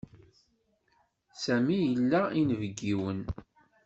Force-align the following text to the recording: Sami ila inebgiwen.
Sami 1.43 1.77
ila 1.93 2.21
inebgiwen. 2.39 3.19